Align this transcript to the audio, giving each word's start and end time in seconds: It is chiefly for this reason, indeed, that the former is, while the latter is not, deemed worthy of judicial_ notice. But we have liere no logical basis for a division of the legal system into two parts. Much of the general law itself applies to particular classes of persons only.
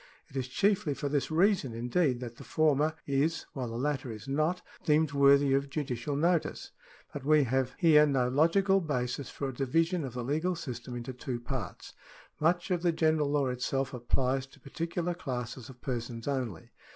It 0.29 0.35
is 0.35 0.47
chiefly 0.47 0.95
for 0.95 1.09
this 1.09 1.29
reason, 1.29 1.73
indeed, 1.75 2.21
that 2.21 2.37
the 2.37 2.43
former 2.43 2.95
is, 3.05 3.45
while 3.53 3.67
the 3.67 3.75
latter 3.77 4.11
is 4.11 4.27
not, 4.27 4.63
deemed 4.83 5.11
worthy 5.11 5.53
of 5.53 5.69
judicial_ 5.69 6.17
notice. 6.17 6.71
But 7.13 7.23
we 7.23 7.43
have 7.43 7.75
liere 7.83 8.09
no 8.09 8.27
logical 8.27 8.81
basis 8.81 9.29
for 9.29 9.47
a 9.49 9.53
division 9.53 10.03
of 10.03 10.13
the 10.15 10.23
legal 10.23 10.55
system 10.55 10.95
into 10.95 11.13
two 11.13 11.39
parts. 11.39 11.93
Much 12.39 12.71
of 12.71 12.81
the 12.81 12.91
general 12.91 13.29
law 13.29 13.45
itself 13.49 13.93
applies 13.93 14.47
to 14.47 14.59
particular 14.59 15.13
classes 15.13 15.69
of 15.69 15.81
persons 15.81 16.27
only. 16.27 16.71